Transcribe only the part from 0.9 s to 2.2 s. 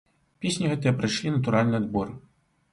прайшлі натуральны адбор.